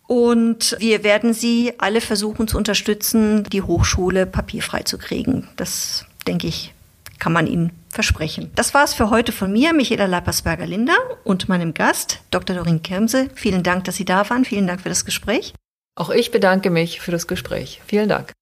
Und 0.07 0.75
wir 0.79 1.05
werden 1.05 1.35
Sie 1.35 1.75
alle 1.77 2.01
versuchen 2.01 2.49
zu 2.49 2.57
unterstützen, 2.57 3.45
die 3.45 3.61
Hochschule 3.61 4.25
papierfrei 4.25 4.85
zu 4.85 4.97
kriegen. 4.97 5.49
Das, 5.57 6.07
denke 6.27 6.47
ich, 6.47 6.73
kann 7.19 7.35
man 7.35 7.47
Ihnen 7.47 7.73
versprechen. 7.93 8.51
Das 8.55 8.75
war 8.75 8.85
es 8.85 8.95
für 8.95 9.11
heute 9.11 9.31
von 9.31 9.53
mir, 9.53 9.73
Michaela 9.73 10.07
Lappersberger-Linder 10.07 10.97
und 11.25 11.49
meinem 11.49 11.75
Gast, 11.75 12.21
Dr. 12.31 12.57
Dorin 12.57 12.83
Kirmse. 12.83 13.29
Vielen 13.35 13.63
Dank, 13.63 13.85
dass 13.85 13.97
Sie 13.97 14.05
da 14.05 14.29
waren. 14.31 14.45
Vielen 14.45 14.67
Dank 14.67 14.81
für 14.81 14.89
das 14.89 15.05
Gespräch. 15.05 15.55
Auch 15.95 16.11
ich 16.11 16.31
bedanke 16.31 16.71
mich 16.71 17.01
für 17.01 17.13
das 17.13 17.27
Gespräch. 17.27 17.83
Vielen 17.87 18.09
Dank. 18.09 18.33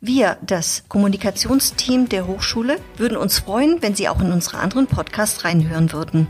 Wir, 0.00 0.36
das 0.42 0.84
Kommunikationsteam 0.88 2.10
der 2.10 2.26
Hochschule, 2.26 2.76
würden 2.98 3.16
uns 3.16 3.38
freuen, 3.38 3.80
wenn 3.80 3.94
Sie 3.94 4.08
auch 4.08 4.20
in 4.20 4.32
unsere 4.32 4.58
anderen 4.58 4.86
Podcasts 4.86 5.44
reinhören 5.44 5.92
würden. 5.92 6.28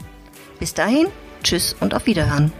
Bis 0.60 0.74
dahin, 0.74 1.08
tschüss 1.42 1.74
und 1.80 1.94
auf 1.94 2.06
Wiederhören. 2.06 2.52